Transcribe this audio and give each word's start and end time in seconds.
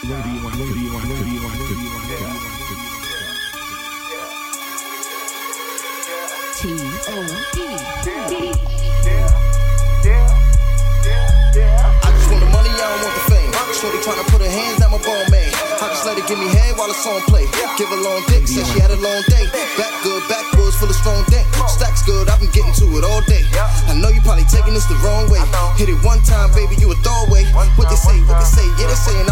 Where 0.00 0.16
just 12.16 12.32
want 12.32 12.40
the 12.40 12.48
money, 12.48 12.72
I 12.72 12.80
don't 12.80 13.04
want 13.04 13.12
the 13.12 13.24
fame. 13.28 13.52
Shorty 13.76 14.00
tryna 14.00 14.24
put 14.32 14.40
her 14.40 14.48
hands 14.48 14.80
my 14.80 14.96
man. 15.28 15.52
I 15.84 15.92
just 15.92 16.08
let 16.08 16.16
her 16.16 16.24
give 16.24 16.38
me 16.40 16.48
head 16.48 16.76
while 16.80 16.88
the 16.88 16.96
song 16.96 17.20
play. 17.28 17.44
Give 17.76 17.92
a 17.92 18.00
long 18.00 18.24
dick, 18.24 18.48
she 18.48 18.64
had 18.80 18.90
a 18.90 18.96
long 19.04 19.20
day. 19.28 19.44
Back 19.76 19.92
good, 20.00 20.24
full 20.80 20.88
of 20.88 20.96
strong 20.96 21.24
dank. 21.28 21.44
Stacks 21.68 22.02
good, 22.08 22.28
I've 22.32 22.40
been 22.40 22.50
getting 22.56 22.72
to 22.80 22.86
it 22.96 23.04
all 23.04 23.20
day. 23.28 23.44
I 23.84 23.92
know 24.00 24.08
you 24.08 24.24
probably 24.24 24.48
taking 24.48 24.72
this 24.72 24.88
the 24.88 24.96
wrong 25.04 25.28
way. 25.28 25.44
Hit 25.76 25.92
it 25.92 26.00
one 26.00 26.24
time, 26.24 26.48
baby, 26.56 26.80
you 26.80 26.88
a 26.90 26.96
throwaway. 27.04 27.44
What 27.76 27.92
they 27.92 28.00
say, 28.00 28.16
what 28.24 28.40
they 28.40 28.48
say, 28.48 28.66
yeah, 28.80 28.88
they 28.88 28.96
saying 28.96 29.29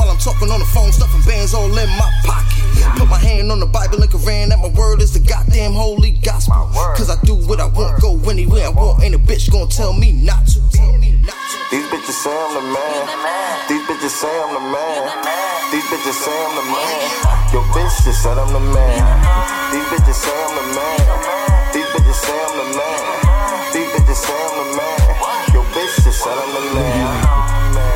while 0.00 0.08
I'm 0.08 0.16
talking 0.16 0.48
on 0.48 0.60
the 0.60 0.70
phone, 0.72 0.90
stuffing 0.92 1.20
bands 1.28 1.52
all 1.52 1.68
in 1.68 1.90
my 2.00 2.08
pocket. 2.24 2.56
Put 2.96 3.08
my 3.12 3.20
hand 3.20 3.52
on 3.52 3.60
the 3.60 3.68
Bible 3.68 4.00
and 4.00 4.10
Koran, 4.10 4.48
that 4.48 4.58
my 4.58 4.72
word 4.72 5.04
is 5.04 5.12
the 5.12 5.20
goddamn 5.20 5.76
holy 5.76 6.16
gospel. 6.24 6.72
Cause 6.96 7.12
I 7.12 7.20
do 7.28 7.36
what 7.44 7.60
I 7.60 7.68
want, 7.68 8.00
go 8.00 8.16
anywhere 8.30 8.64
I 8.64 8.70
want, 8.72 9.04
ain't 9.04 9.14
a 9.14 9.18
bitch 9.20 9.52
gonna 9.52 9.68
tell 9.68 9.92
me 9.92 10.12
not 10.12 10.48
to. 10.56 10.60
These 11.70 11.86
bitches 11.92 12.16
say 12.16 12.32
I'm 12.32 12.54
the 12.56 12.64
man. 12.72 13.04
These 13.68 13.84
bitches 13.84 14.16
say 14.16 14.32
I'm 14.40 14.56
the 14.56 14.64
man. 14.72 15.04
These 15.70 15.84
bitches 15.92 16.16
say 16.16 16.32
I'm 16.32 16.56
the 16.56 16.64
man. 16.72 17.30
Your 17.52 17.62
bitch 17.76 17.94
just 18.02 18.22
said 18.24 18.38
I'm 18.40 18.50
the 18.56 18.60
man. 18.72 19.04
These 19.70 19.86
bitches 19.92 20.16
say 20.16 20.32
I'm 20.32 20.54
the 20.56 20.64
man. 20.74 20.98
These 21.76 21.88
bitches 21.92 22.18
say 22.24 22.38
I'm 22.40 22.56
the 22.56 22.66
man. 22.74 23.00
These 23.70 23.90
bitches 23.92 24.18
say 24.18 24.40
I'm 24.48 24.56
the 24.58 24.66
man. 24.80 24.98
Your 25.52 25.64
bitch 25.76 25.94
just 26.02 26.24
said 26.24 26.34
I'm 26.34 26.50
the 26.56 26.74
man. 26.74 27.50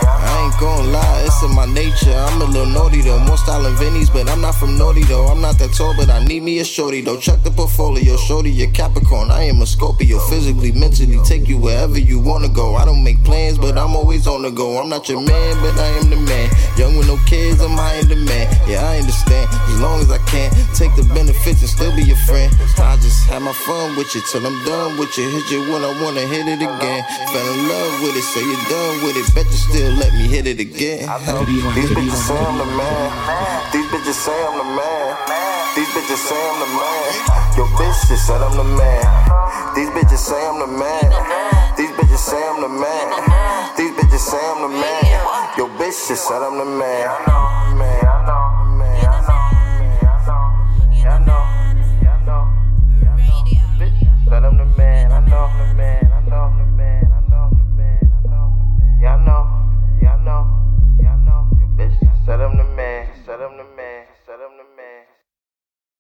I 0.05 0.35
ain't 0.45 0.61
gonna 0.61 0.93
lie 0.93 1.14
that's 1.35 1.51
in 1.51 1.55
my 1.55 1.67
nature. 1.67 2.13
I'm 2.13 2.41
a 2.41 2.45
little 2.45 2.67
naughty 2.67 3.03
though, 3.03 3.19
more 3.19 3.37
style 3.37 3.65
and 3.67 3.77
Vinny's, 3.77 4.11
but 4.11 4.29
I'm 4.29 4.41
not 4.41 4.55
from 4.55 4.79
naughty 4.79 5.05
though. 5.05 5.27
I'm 5.27 5.41
not 5.41 5.59
that 5.59 5.73
tall, 5.73 5.95
but 5.97 6.11
I 6.11 6.25
need 6.25 6.43
me 6.43 6.59
a 6.59 6.65
shorty 6.65 7.01
though. 7.01 7.19
Check 7.19 7.43
the 7.43 7.51
portfolio, 7.51 8.17
shorty, 8.17 8.63
a 8.63 8.71
Capricorn. 8.71 9.31
I 9.31 9.45
am 9.45 9.61
a 9.61 9.67
Scorpio, 9.67 10.19
physically, 10.31 10.73
mentally, 10.73 11.19
take 11.25 11.49
you 11.49 11.59
wherever 11.59 11.99
you 11.99 12.19
wanna 12.19 12.49
go. 12.49 12.77
I 12.77 12.85
don't 12.85 13.03
make 13.03 13.23
plans, 13.25 13.59
but 13.59 13.77
I'm 13.79 13.97
always 13.97 14.27
on 14.27 14.43
the 14.43 14.51
go. 14.51 14.81
I'm 14.81 14.89
not 14.89 15.09
your 15.09 15.21
man, 15.21 15.57
but 15.63 15.79
I 15.79 15.89
am 15.99 16.11
the 16.11 16.17
man. 16.17 16.51
Young 16.77 16.97
with 16.97 17.07
no 17.07 17.19
kids, 17.27 17.61
I'm 17.61 17.77
high 17.77 17.99
in 17.99 18.09
demand. 18.09 18.49
Yeah, 18.69 18.85
I 18.85 18.99
understand. 18.99 19.49
As 19.69 19.81
long 19.81 20.01
as 20.01 20.11
I 20.11 20.19
can, 20.31 20.51
take 20.75 20.95
the 20.97 21.05
benefits 21.15 21.61
and 21.61 21.71
still 21.71 21.95
be 21.97 22.03
your 22.03 22.21
friend. 22.29 22.53
I 22.79 22.97
just 22.97 23.27
have 23.27 23.43
my 23.43 23.53
fun 23.67 23.97
with 23.97 24.15
you 24.15 24.23
till 24.31 24.47
I'm 24.47 24.65
done 24.65 24.99
with 24.99 25.17
you. 25.19 25.29
Hit 25.29 25.51
you 25.51 25.61
when 25.73 25.83
I 25.83 25.93
wanna 26.03 26.27
hit 26.27 26.47
it 26.47 26.63
again. 26.63 27.03
Fell 27.33 27.49
in 27.55 27.69
love 27.69 28.03
with 28.03 28.17
it, 28.17 28.23
so 28.23 28.41
you're 28.41 28.69
done 28.69 29.03
with 29.03 29.17
it. 29.17 29.27
Bet 29.35 29.47
you 29.47 29.59
still 29.59 29.93
let 29.95 30.13
me 30.15 30.29
hit 30.29 30.47
it 30.47 30.61
again. 30.61 31.09
These 31.25 31.89
bitches 31.89 32.21
say 32.29 32.37
I'm 32.37 32.59
the 32.59 32.69
man. 32.77 33.09
These 33.73 33.87
bitches 33.89 34.13
say 34.13 34.45
I'm 34.45 34.59
the 34.59 34.65
man. 34.77 35.17
These 35.75 35.89
bitches 35.89 36.21
say 36.21 36.37
I'm 36.37 36.61
the 36.61 36.67
man. 36.77 37.45
Your 37.57 37.67
bitch 37.81 38.09
just 38.09 38.27
said 38.27 38.43
I'm 38.43 38.57
the 38.57 38.65
man. 38.65 39.75
These 39.75 39.89
bitches 39.89 40.19
say 40.19 40.47
I'm 40.47 40.59
the 40.61 40.67
man. 40.67 41.09
These 41.79 41.91
bitches 41.93 42.19
say 42.19 42.47
I'm 42.47 42.61
the 42.61 42.69
man. 42.69 43.75
These 43.77 43.93
bitches 43.93 44.19
say 44.19 44.39
I'm 44.39 44.63
the 44.63 44.69
man. 44.69 45.57
Your 45.57 45.69
bitch 45.81 46.09
just 46.09 46.29
said 46.29 46.43
I'm 46.43 46.59
the 46.59 46.67
man. 46.67 48.04
them 63.45 63.59
to 63.59 63.65
make. 63.77 63.84